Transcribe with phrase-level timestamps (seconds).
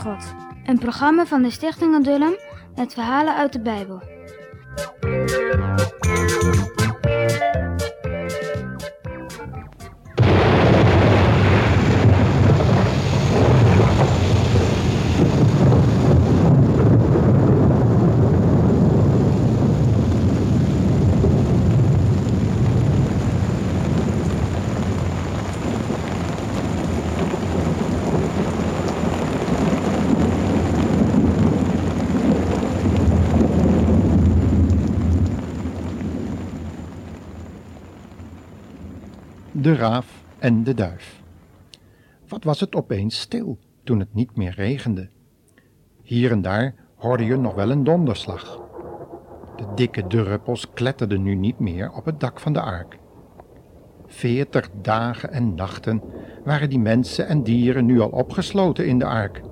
[0.00, 0.34] God.
[0.64, 2.34] Een programma van de Stichting Adullam
[2.74, 4.02] met verhalen uit de Bijbel.
[39.70, 41.22] De raaf en de duif.
[42.28, 45.08] Wat was het opeens stil toen het niet meer regende.
[46.02, 48.60] Hier en daar hoorde je nog wel een donderslag.
[49.56, 52.98] De dikke druppels kletterden nu niet meer op het dak van de ark.
[54.06, 56.02] Veertig dagen en nachten
[56.44, 59.42] waren die mensen en dieren nu al opgesloten in de ark.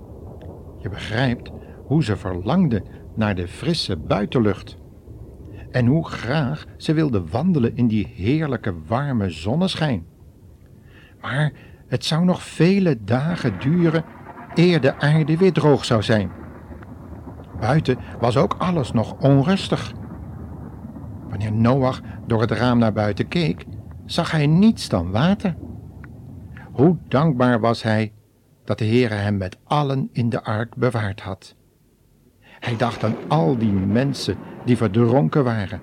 [0.79, 1.51] Je begrijpt
[1.85, 4.77] hoe ze verlangden naar de frisse buitenlucht
[5.71, 10.17] en hoe graag ze wilde wandelen in die heerlijke warme zonneschijn.
[11.21, 11.53] Maar
[11.87, 14.05] het zou nog vele dagen duren
[14.55, 16.31] eer de aarde weer droog zou zijn.
[17.61, 19.93] Buiten was ook alles nog onrustig.
[21.29, 23.65] Wanneer Noach door het raam naar buiten keek,
[24.05, 25.57] zag hij niets dan water.
[26.73, 28.13] Hoe dankbaar was hij
[28.65, 31.57] dat de Heere hem met allen in de ark bewaard had.
[32.41, 35.81] Hij dacht aan al die mensen die verdronken waren.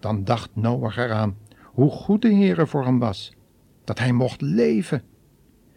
[0.00, 3.32] Dan dacht Noach eraan hoe goed de Heere voor hem was,
[3.84, 5.02] dat hij mocht leven.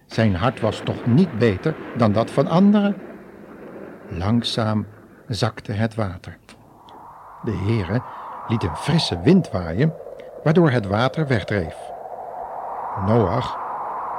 [0.05, 2.95] Zijn hart was toch niet beter dan dat van anderen?
[4.07, 4.85] Langzaam
[5.27, 6.37] zakte het water.
[7.43, 8.01] De Heere
[8.47, 9.93] liet een frisse wind waaien,
[10.43, 11.75] waardoor het water wegdreef.
[13.05, 13.57] Noach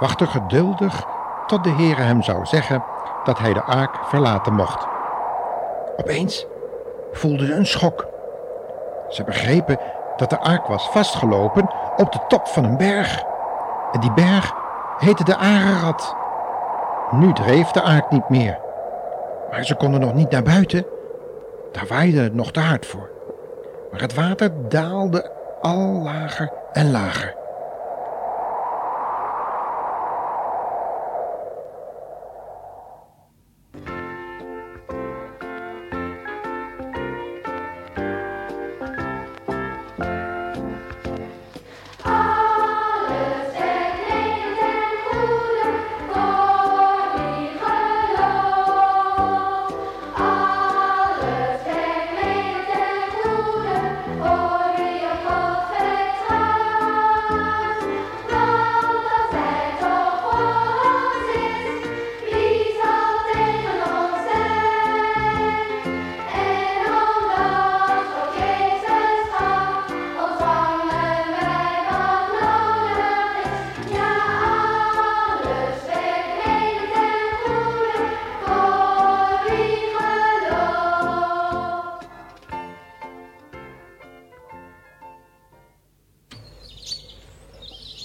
[0.01, 1.07] wachtte geduldig
[1.47, 2.85] tot de Heere hem zou zeggen
[3.25, 4.87] dat hij de ark verlaten mocht.
[5.97, 6.47] Opeens
[7.13, 8.07] voelden ze een schok.
[9.09, 9.79] Ze begrepen
[10.17, 13.25] dat de ark was vastgelopen op de top van een berg.
[13.97, 14.55] En die berg
[14.99, 16.17] heette de Ararat.
[17.11, 18.59] Nu dreef de ark niet meer.
[19.51, 20.87] Maar ze konden nog niet naar buiten.
[21.73, 23.11] Daar waaide het nog te hard voor.
[23.91, 25.31] Maar het water daalde
[25.61, 27.35] al lager en lager.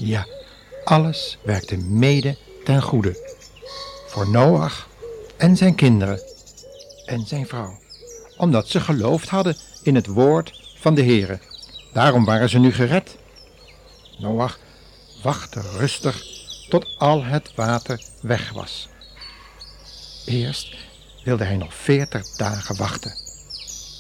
[0.04, 0.26] Ja,
[0.84, 3.18] alles werkte mede ten goede.
[4.08, 4.88] Voor Noach
[5.38, 6.22] en zijn kinderen
[7.06, 7.80] en zijn vrouw.
[8.38, 11.40] Omdat ze geloofd hadden in het woord van de Heere.
[11.94, 13.18] Daarom waren ze nu gered.
[14.20, 14.60] Noach
[15.24, 16.24] wachtte rustig
[16.70, 18.90] tot al het water weg was.
[20.26, 20.76] Eerst
[21.24, 23.14] wilde hij nog veertig dagen wachten.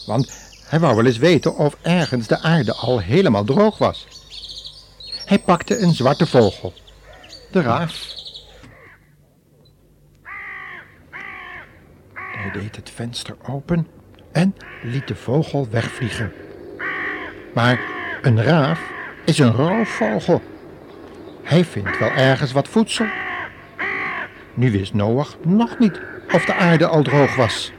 [0.05, 0.31] Want
[0.63, 4.07] hij wou wel eens weten of ergens de aarde al helemaal droog was.
[5.31, 6.73] Hij pakte een zwarte vogel,
[7.51, 8.05] de raaf.
[12.13, 13.87] Hij deed het venster open
[14.31, 16.31] en liet de vogel wegvliegen.
[17.53, 17.79] Maar
[18.21, 18.81] een raaf
[19.25, 20.41] is een roofvogel.
[21.43, 23.05] Hij vindt wel ergens wat voedsel.
[24.53, 26.01] Nu wist Noach nog niet
[26.33, 27.71] of de aarde al droog was.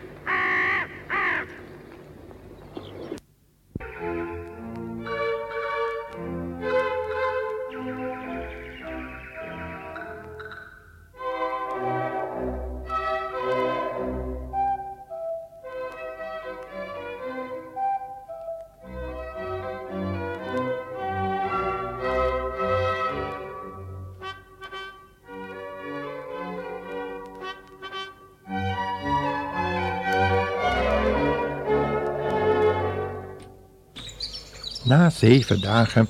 [34.84, 36.08] Na zeven dagen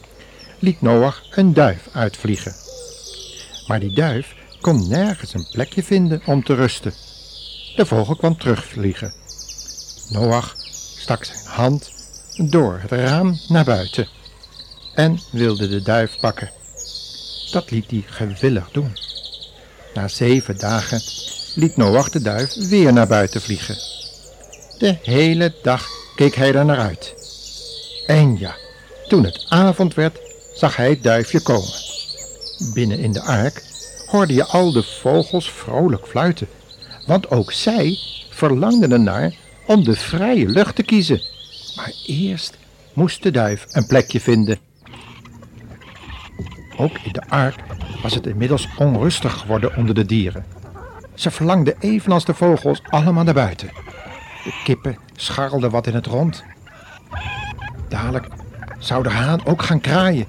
[0.58, 2.54] liet Noach een duif uitvliegen.
[3.66, 6.92] Maar die duif kon nergens een plekje vinden om te rusten.
[7.76, 9.12] De vogel kwam terugvliegen.
[10.10, 10.54] Noach
[10.98, 11.90] stak zijn hand
[12.36, 14.08] door het raam naar buiten
[14.94, 16.50] en wilde de duif pakken.
[17.50, 18.96] Dat liet hij gewillig doen.
[19.94, 21.00] Na zeven dagen
[21.54, 23.76] liet Noach de duif weer naar buiten vliegen.
[24.78, 25.86] De hele dag
[26.16, 27.14] keek hij er naar uit.
[28.06, 28.56] En ja,
[29.12, 30.18] toen het avond werd,
[30.54, 31.72] zag hij het duifje komen.
[32.74, 33.62] Binnen in de ark
[34.06, 36.48] hoorde je al de vogels vrolijk fluiten,
[37.06, 37.98] want ook zij
[38.30, 39.34] verlangden ernaar
[39.66, 41.20] om de vrije lucht te kiezen.
[41.76, 42.58] Maar eerst
[42.92, 44.58] moest de duif een plekje vinden.
[46.76, 47.56] Ook in de ark
[48.02, 50.44] was het inmiddels onrustig geworden onder de dieren.
[51.14, 53.68] Ze verlangden evenals de vogels allemaal naar buiten.
[54.44, 56.44] De kippen scharrelden wat in het rond.
[57.88, 58.26] Dadelijk
[58.84, 60.26] zou de haan ook gaan kraaien.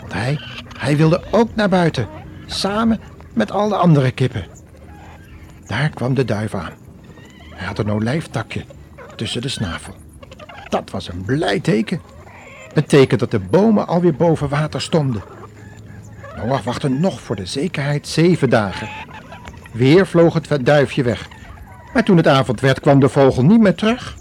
[0.00, 0.38] Want hij,
[0.78, 2.08] hij wilde ook naar buiten,
[2.46, 3.00] samen
[3.34, 4.46] met al de andere kippen.
[5.66, 6.72] Daar kwam de duif aan.
[7.50, 8.64] Hij had een olijftakje
[9.16, 9.94] tussen de snavel.
[10.68, 12.00] Dat was een blij teken.
[12.74, 15.22] Een teken dat de bomen alweer boven water stonden.
[16.36, 18.88] Noach wachtte nog voor de zekerheid zeven dagen.
[19.72, 21.28] Weer vloog het duifje weg.
[21.92, 24.16] Maar toen het avond werd, kwam de vogel niet meer terug.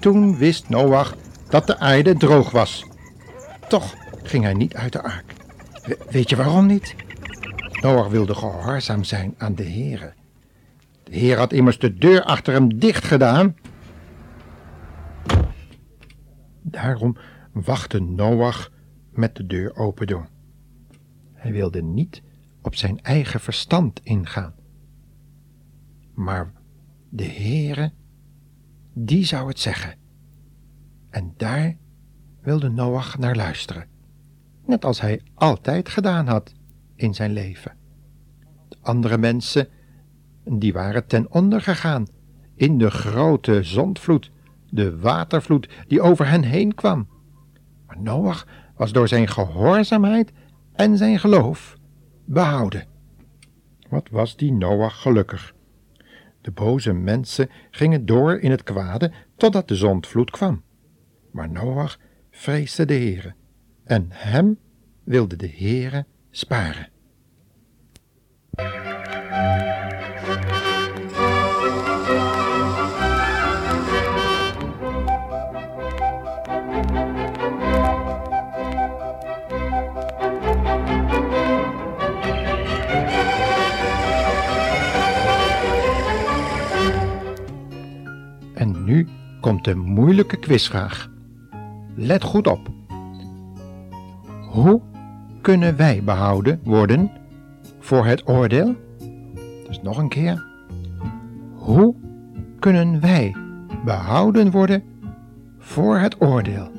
[0.00, 1.14] Toen wist Noach
[1.48, 2.86] dat de aarde droog was.
[3.72, 5.34] Toch ging hij niet uit de ark.
[6.10, 6.94] weet je waarom niet?
[7.80, 10.12] Noach wilde gehoorzaam zijn aan de Heere.
[11.02, 13.56] De Heer had immers de deur achter hem dicht gedaan.
[16.62, 17.16] Daarom
[17.52, 18.70] wachtte Noach
[19.10, 20.26] met de deur open doen.
[21.32, 22.22] Hij wilde niet
[22.62, 24.54] op zijn eigen verstand ingaan.
[26.14, 26.52] Maar
[27.08, 27.92] de Heere,
[28.92, 29.94] die zou het zeggen.
[31.10, 31.76] En daar
[32.42, 33.86] wilde Noach naar luisteren,
[34.66, 36.52] net als hij altijd gedaan had
[36.94, 37.76] in zijn leven.
[38.68, 39.68] De andere mensen,
[40.44, 42.06] die waren ten onder gegaan
[42.54, 44.30] in de grote zondvloed,
[44.70, 47.08] de watervloed die over hen heen kwam.
[47.86, 48.46] Maar Noach
[48.76, 50.32] was door zijn gehoorzaamheid
[50.72, 51.76] en zijn geloof
[52.24, 52.86] behouden.
[53.88, 55.54] Wat was die Noach gelukkig.
[56.40, 60.62] De boze mensen gingen door in het kwade totdat de zondvloed kwam.
[61.30, 61.98] Maar Noach
[62.34, 63.34] vreesde de Heere
[63.84, 64.58] en hem
[65.04, 66.88] wilde de Heere sparen.
[88.54, 89.08] En nu
[89.40, 91.10] komt de moeilijke quizvraag.
[91.94, 92.68] Let goed op.
[94.48, 94.80] Hoe
[95.40, 97.10] kunnen wij behouden worden
[97.78, 98.74] voor het oordeel?
[99.66, 100.44] Dus nog een keer.
[101.54, 101.94] Hoe
[102.58, 103.36] kunnen wij
[103.84, 104.82] behouden worden
[105.58, 106.70] voor het oordeel?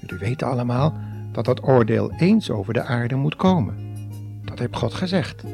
[0.00, 0.94] Jullie weten allemaal
[1.32, 3.74] dat dat oordeel eens over de aarde moet komen.
[4.44, 5.44] Dat heeft God gezegd.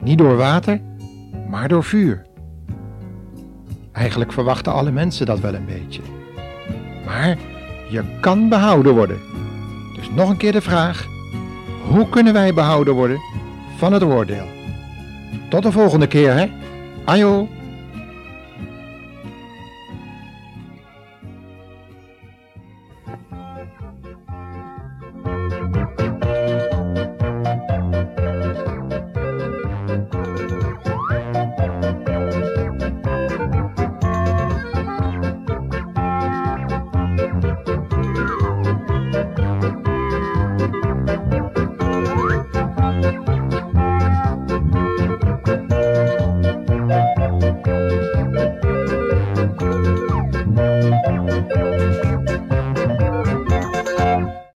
[0.00, 0.80] Niet door water,
[1.48, 2.26] maar door vuur.
[3.92, 6.02] Eigenlijk verwachten alle mensen dat wel een beetje.
[7.06, 7.36] Maar
[7.88, 9.20] je kan behouden worden.
[9.94, 11.06] Dus nog een keer de vraag:
[11.88, 13.20] hoe kunnen wij behouden worden
[13.76, 14.46] van het oordeel?
[15.48, 16.50] Tot de volgende keer, hè?
[17.04, 17.48] Ajo!